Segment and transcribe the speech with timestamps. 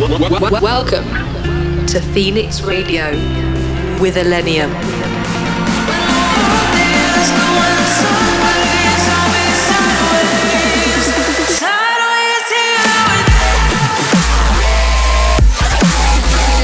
[0.00, 1.04] Welcome
[1.86, 3.10] to Phoenix Radio
[4.00, 4.70] with Illenium.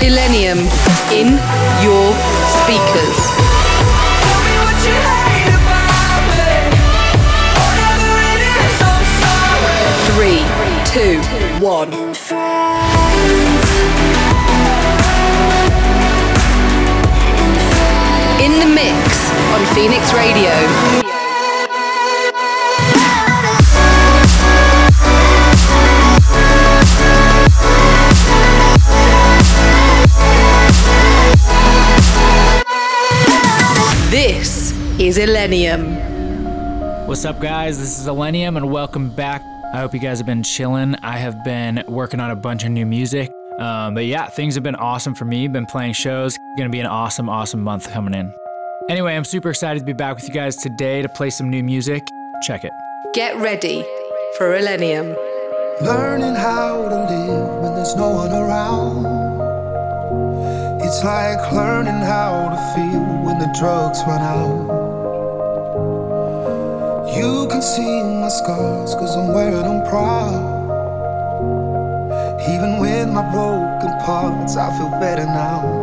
[0.00, 0.64] Illenium
[1.12, 1.36] in
[1.84, 2.14] your
[2.48, 3.18] speakers.
[10.16, 10.40] Three,
[10.86, 11.20] two,
[11.62, 12.05] one.
[18.56, 20.48] In the mix on Phoenix Radio.
[34.10, 37.06] This is Illenium.
[37.06, 37.78] What's up, guys?
[37.78, 39.42] This is Illenium, and welcome back.
[39.74, 40.94] I hope you guys have been chilling.
[41.02, 43.30] I have been working on a bunch of new music.
[43.58, 45.46] Um, but yeah, things have been awesome for me.
[45.46, 46.38] Been playing shows.
[46.56, 48.32] Gonna be an awesome, awesome month coming in.
[48.88, 51.64] Anyway, I'm super excited to be back with you guys today to play some new
[51.64, 52.08] music.
[52.42, 52.70] Check it.
[53.14, 53.84] Get ready
[54.38, 55.16] for Illenium.
[55.82, 59.04] Learning how to live when there's no one around.
[60.82, 64.86] It's like learning how to feel when the drugs run out.
[67.16, 70.54] You can see my scars, cause I'm wearing them proud.
[72.48, 75.75] Even with my broken parts, I feel better now.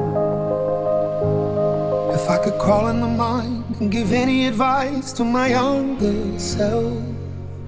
[2.34, 6.98] I could crawl in the mind and give any advice to my younger self,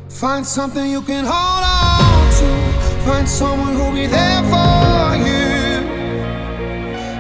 [0.09, 2.49] find something you can hold on to,
[3.05, 5.85] find someone who'll be there for you.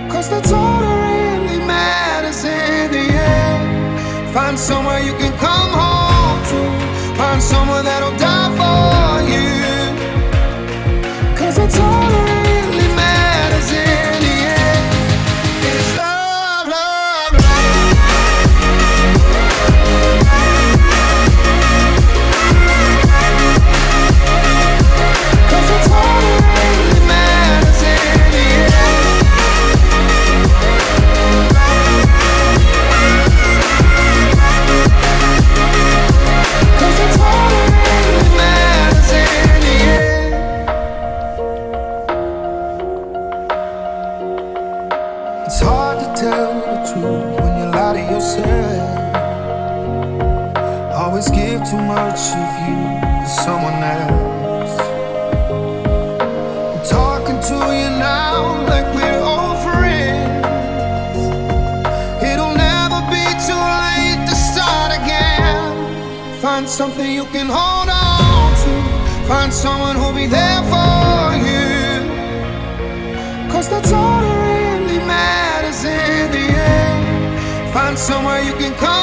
[0.09, 4.33] Cause that's all that really matters in the end.
[4.33, 6.61] Find somewhere you can come home to.
[7.15, 8.17] Find someone that'll
[77.85, 78.94] Find somewhere you can come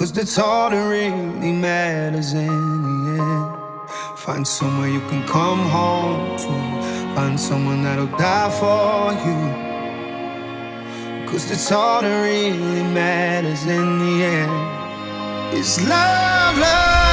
[0.00, 4.18] Cause that's all that really matters in the end.
[4.18, 7.14] Find somewhere you can come home to.
[7.14, 9.36] Find someone that'll die for you.
[11.30, 15.58] Cause that's all that really matters in the end.
[15.58, 17.09] It's love, love,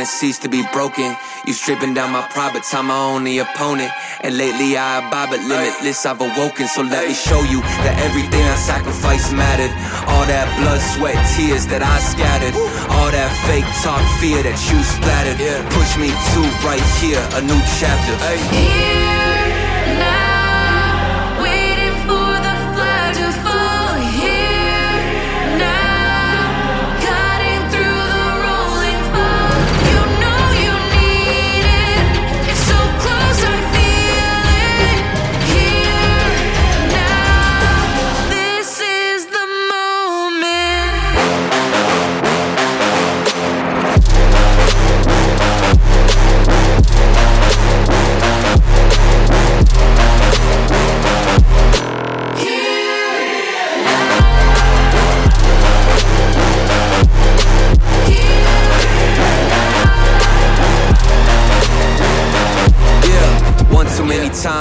[0.00, 1.16] has ceased to be broken.
[1.46, 3.90] You stripping down my but time my only opponent.
[4.22, 6.68] And lately I abide, but limitless I've awoken.
[6.68, 9.72] So let me show you that everything I sacrificed mattered.
[10.08, 12.54] All that blood, sweat, tears that I scattered.
[12.90, 15.38] All that fake talk, fear that you splattered.
[15.70, 19.11] Push me to right here, a new chapter.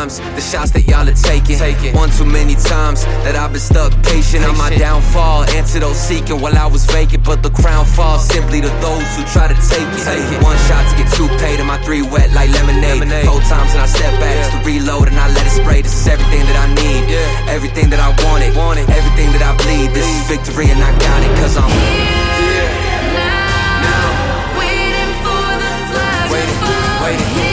[0.01, 1.57] Times the shots that y'all are taking.
[1.93, 5.45] One too many times that I've been stuck patient on my downfall.
[5.53, 9.45] Antidote seeking while I was vacant, but the crown falls simply to those who try
[9.45, 10.41] to take it.
[10.41, 13.05] One shot to get two paid, and my three wet like lemonade.
[13.25, 15.81] Cold times and I step back just to reload and I let it spray.
[15.81, 17.53] This is everything that I need, yeah.
[17.53, 19.93] everything that I wanted, wanted, everything that I bleed.
[19.93, 22.73] This is victory and I got it, cause I'm here.
[23.85, 24.07] Now,
[24.57, 27.05] waiting for the flag to fall.
[27.05, 27.50] waiting.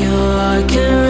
[0.00, 1.09] You're a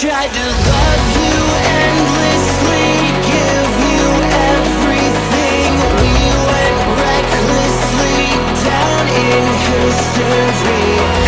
[0.00, 1.36] tried to love you
[1.88, 2.88] endlessly,
[3.32, 4.04] give you
[4.52, 5.72] everything.
[6.02, 6.12] We
[6.52, 8.28] went recklessly
[8.62, 11.25] down in history.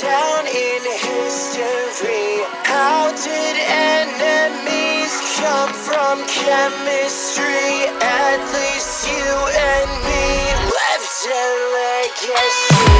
[0.00, 2.44] down in history.
[2.62, 7.90] How did enemies come from chemistry?
[8.00, 12.97] At least you and me left a legacy.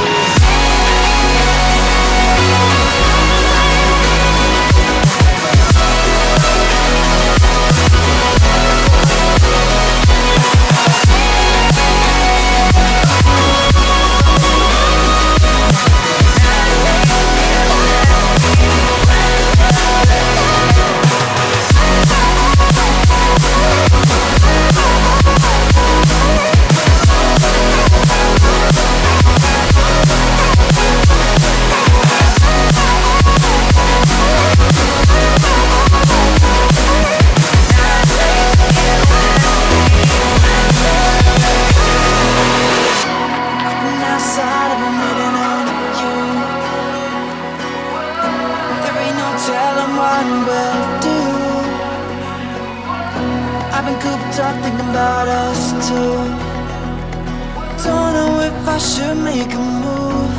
[58.98, 60.34] should make a move.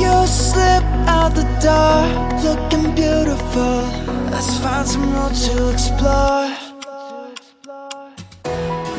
[0.00, 0.84] You slip
[1.16, 1.98] out the door,
[2.46, 3.78] looking beautiful.
[4.32, 6.46] Let's find some road to explore.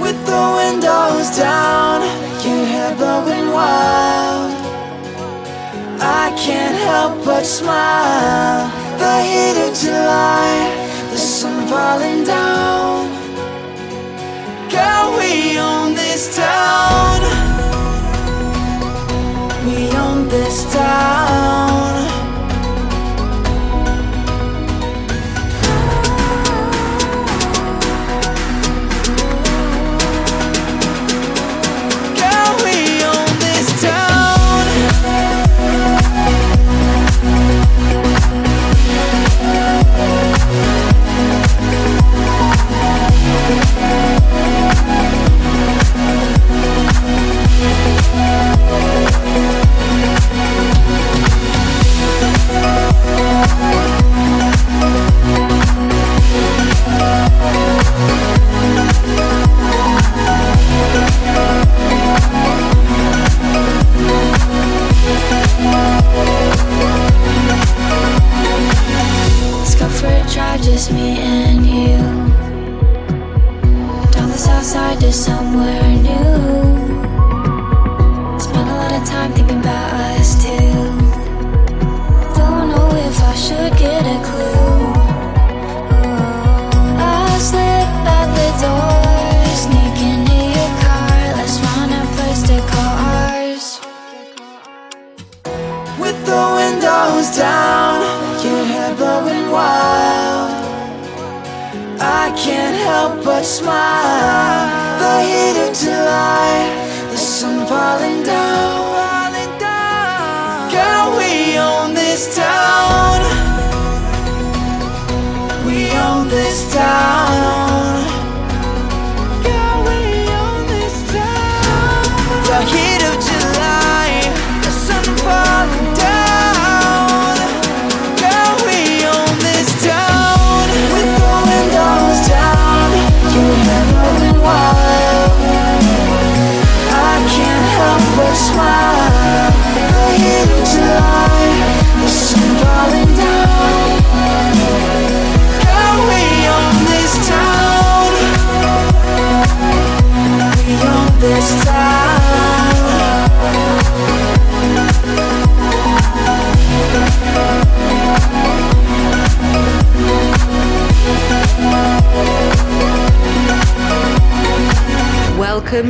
[0.04, 1.98] With the windows down,
[2.44, 4.52] your hair blowing wild.
[6.22, 8.68] I can't help but smile.
[9.02, 10.52] The heat of July,
[11.12, 13.08] the sun falling down.
[14.74, 15.58] Girl, we
[16.20, 17.22] this town.
[19.66, 21.09] We own this town.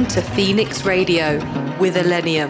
[0.10, 1.38] to Phoenix Radio
[1.80, 2.50] with Illenium.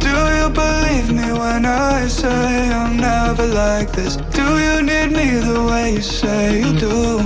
[0.00, 4.16] Do you believe me when I say I'm never like this?
[4.16, 7.18] Do you need me the way you say you do?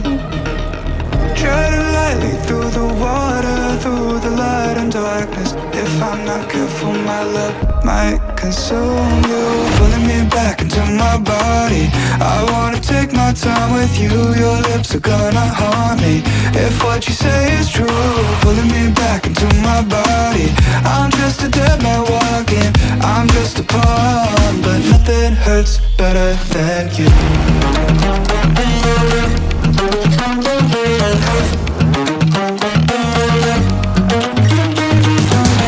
[1.40, 5.54] Treading lightly through the water, through the light and darkness.
[5.72, 9.67] If I'm not careful, my love might consume you
[10.38, 11.84] back into my body.
[12.34, 14.14] I wanna take my time with you.
[14.42, 16.22] Your lips are gonna haunt me.
[16.64, 18.04] If what you say is true
[18.42, 20.48] Pulling me back into my body.
[20.94, 22.70] I'm just a dead man walking.
[23.12, 27.10] I'm just a pawn But nothing hurts better than you.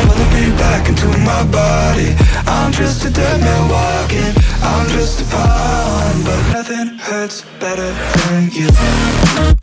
[0.07, 2.11] Pulling me back into my body.
[2.47, 4.40] I'm just a dead man walking.
[4.73, 7.93] I'm just a pawn, but nothing hurts better
[8.29, 9.60] than you.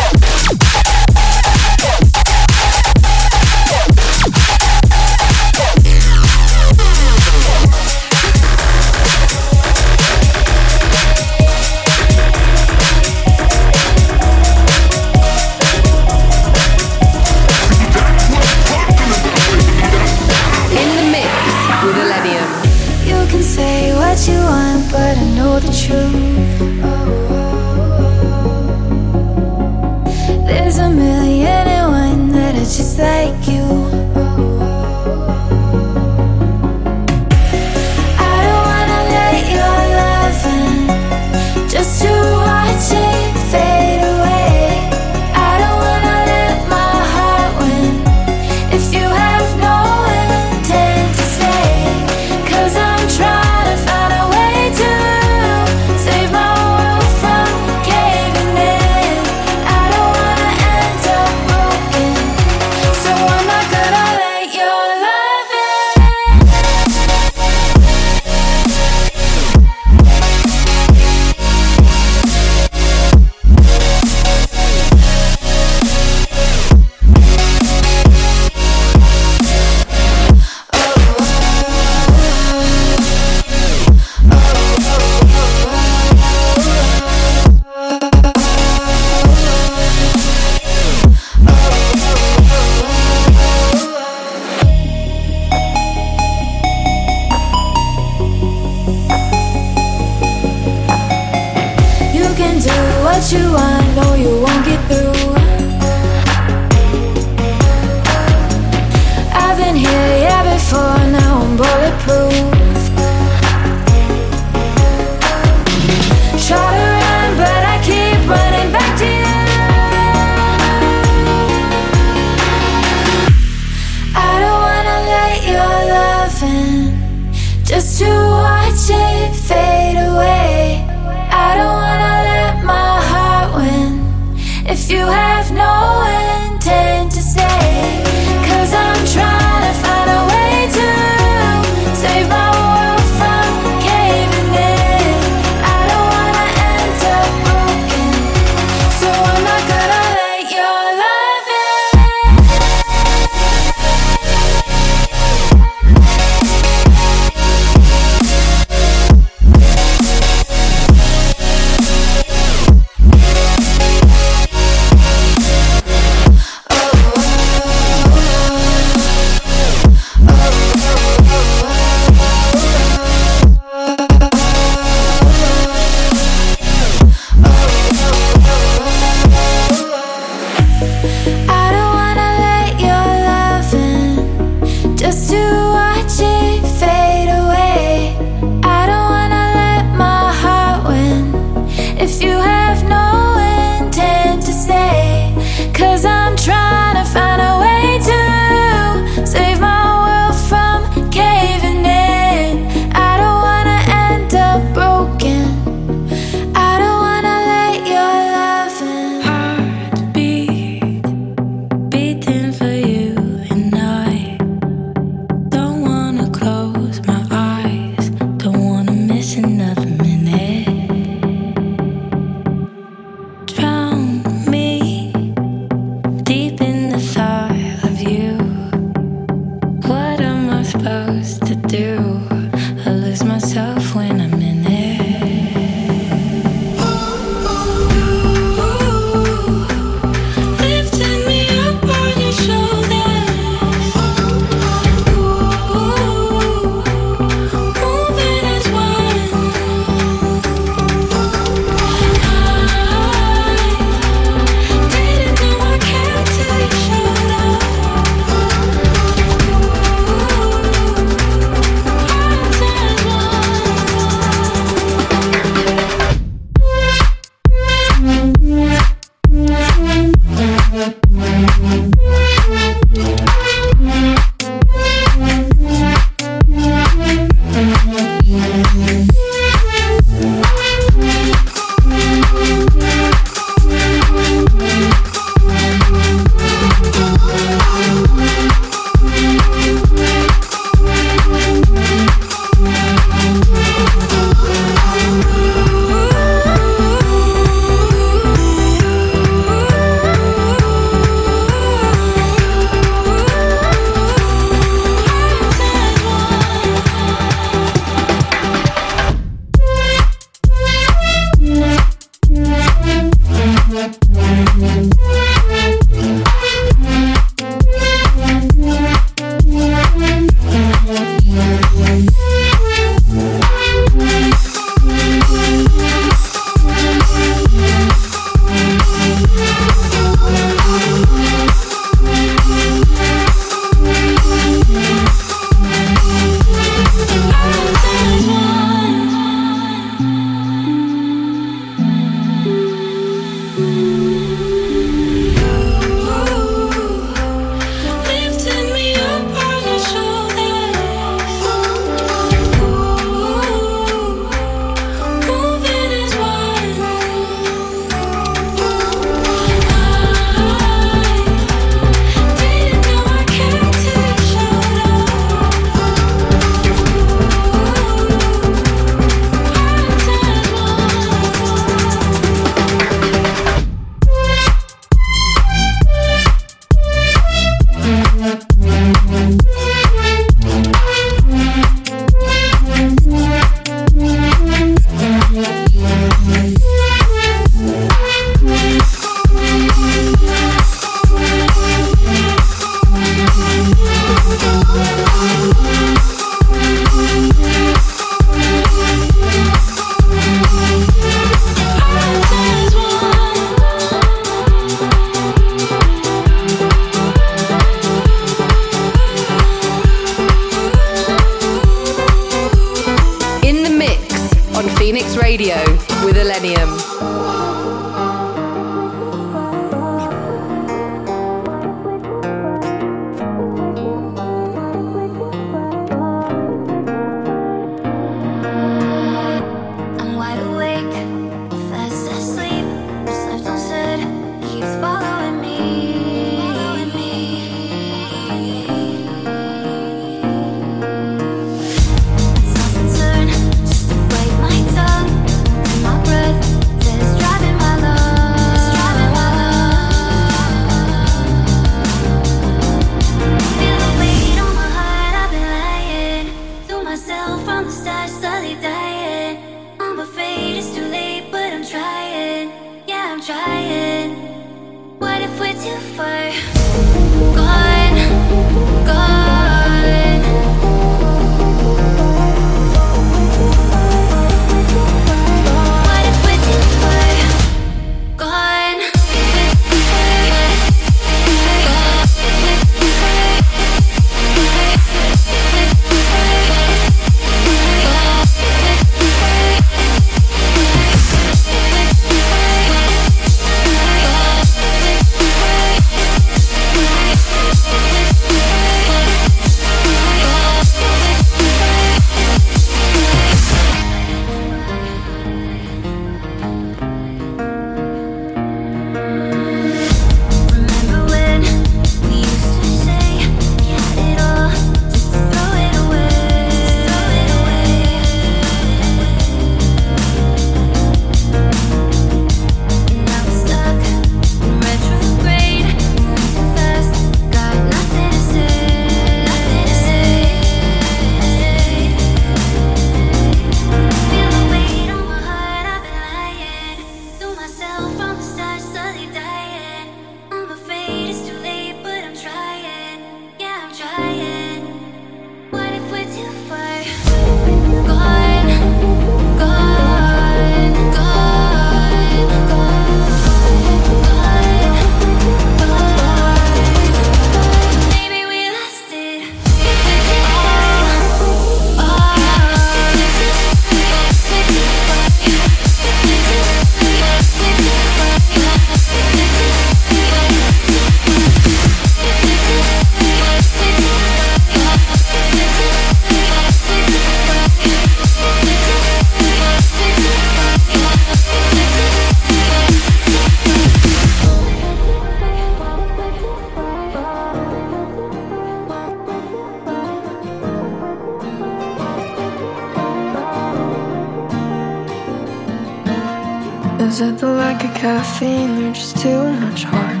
[596.96, 600.00] Is it the lack of caffeine or just too much heart?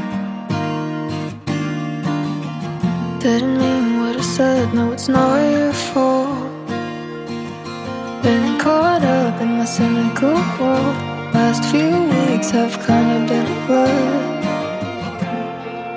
[3.20, 6.50] Didn't mean what I said, no, it's not your fault.
[8.22, 10.96] Been caught up in my cynical world.
[11.34, 14.06] Last few weeks have kinda been a blur.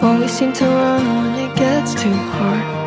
[0.01, 2.78] Always seem to run when it gets too hard.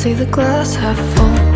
[0.00, 1.49] see the glass half full.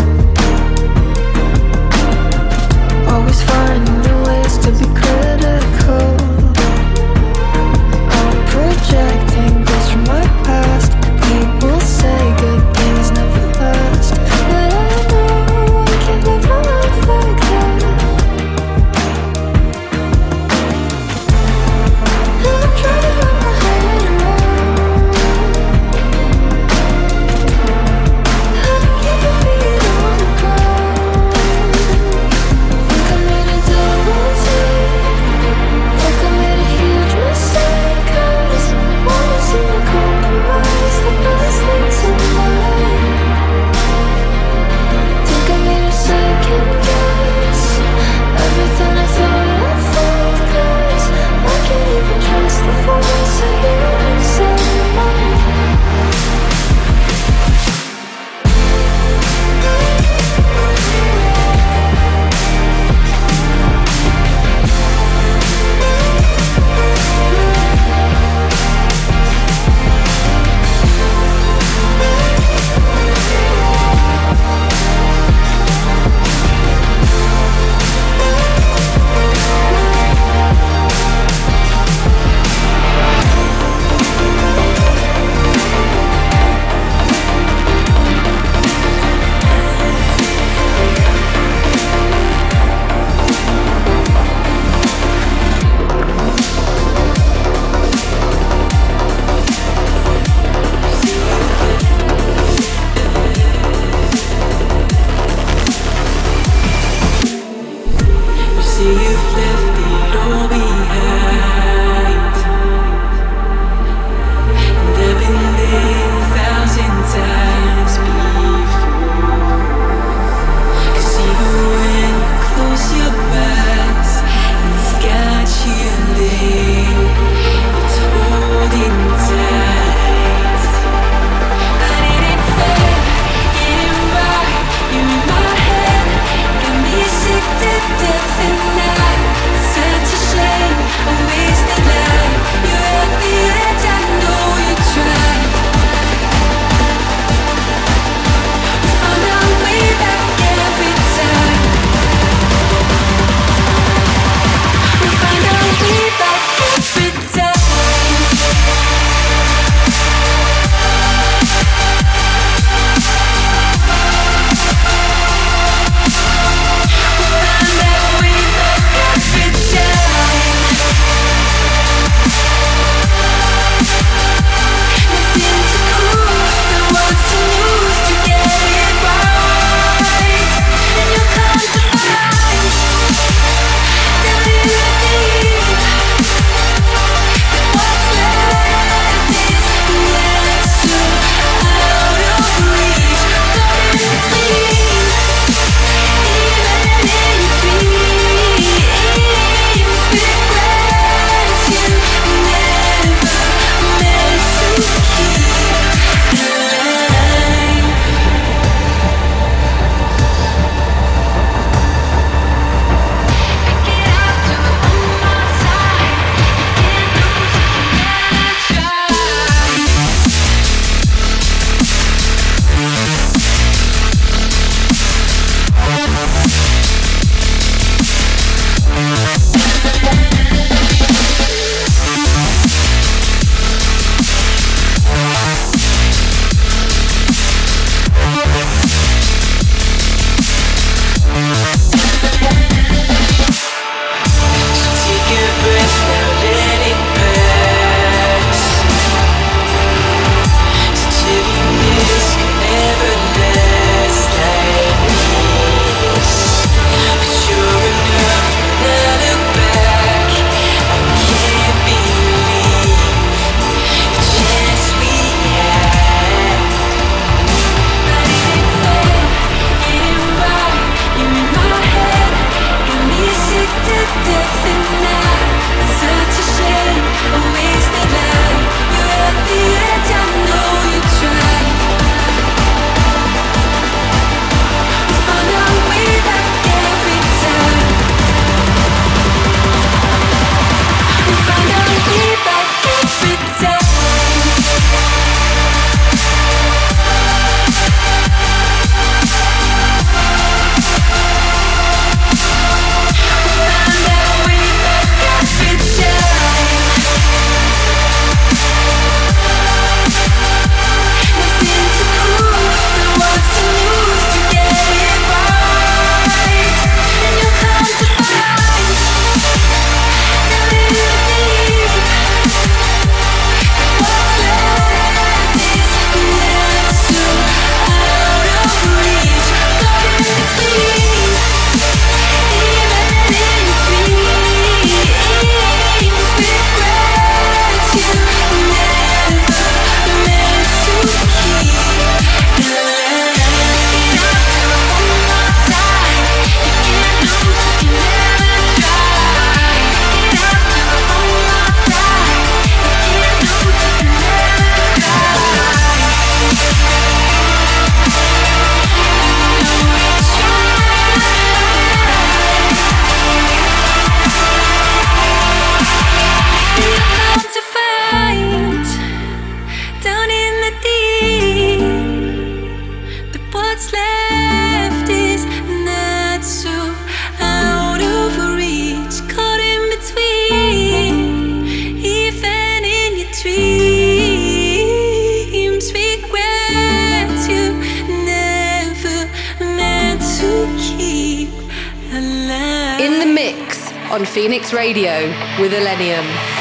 [394.72, 395.28] Radio
[395.60, 396.53] with Illenium.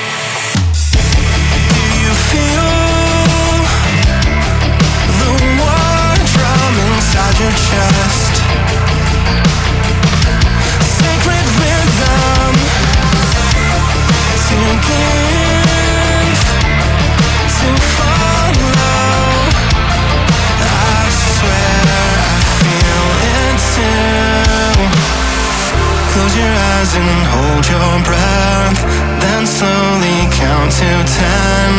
[26.83, 28.79] eyes and hold your breath.
[29.21, 31.71] Then slowly count to ten.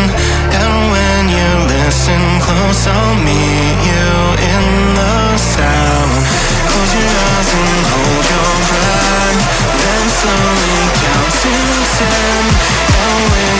[0.48, 4.09] And when you listen close, I'll meet you
[4.52, 4.64] in
[4.96, 6.12] the sound.
[6.70, 9.40] Close your eyes and hold your breath.
[9.82, 11.55] Then slowly count to
[12.00, 12.42] ten.
[13.05, 13.53] And when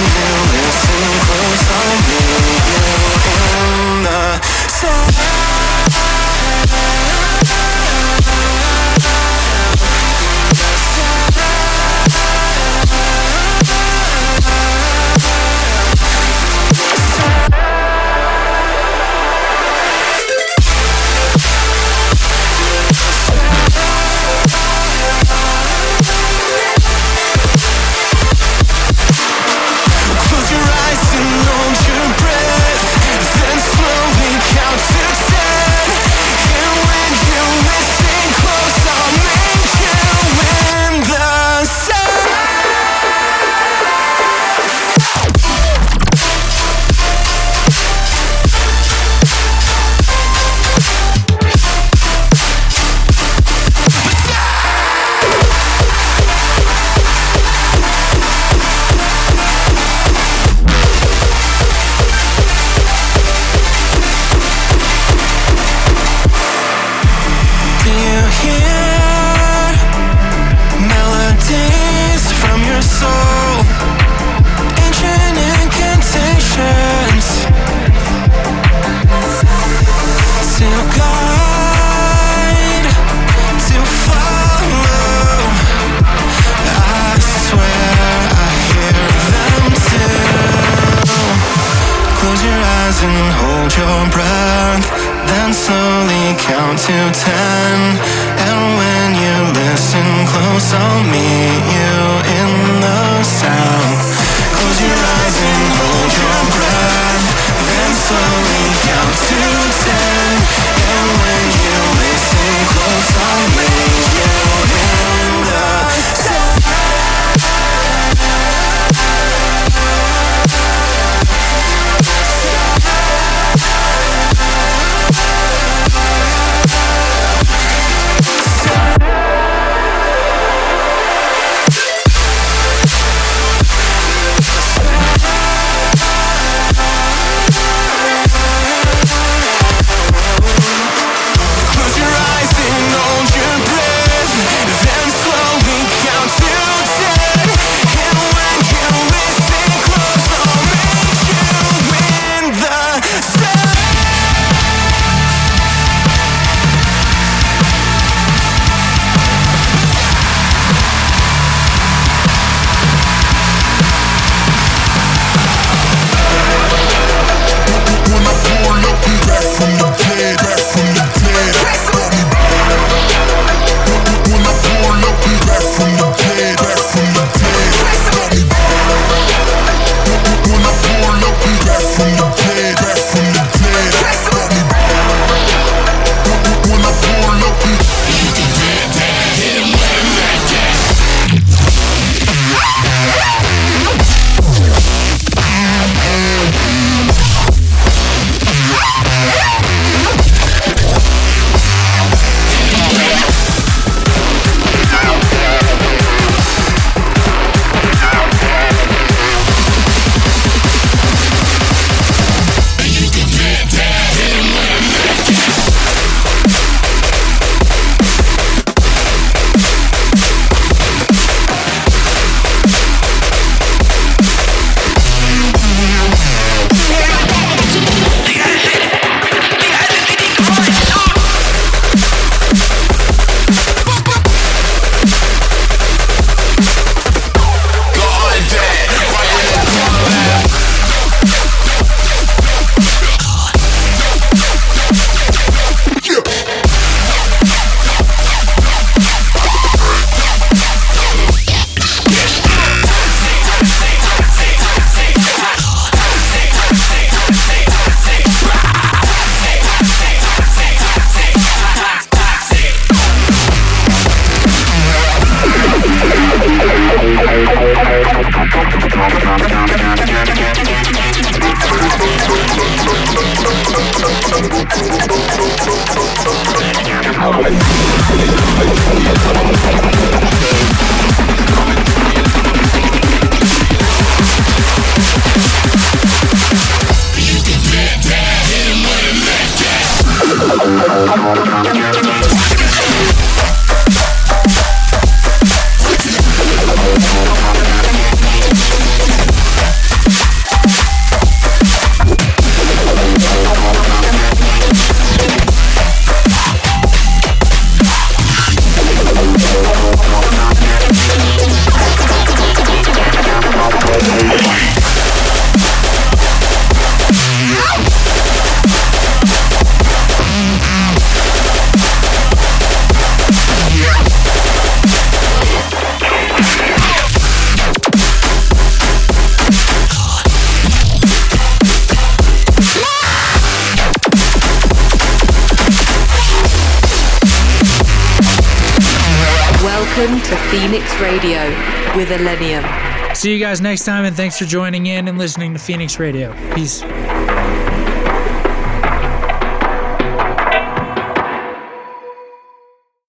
[342.19, 343.17] with Illenium.
[343.17, 346.35] See you guys next time, and thanks for joining in and listening to Phoenix Radio.
[346.55, 346.83] Peace.